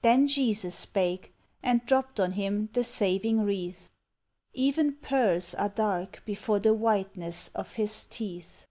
[0.00, 3.90] Then Jesus spake, and dropped on him the saving wreath:
[4.54, 8.64] "Even pearls are dark before the whiteness of his teeth."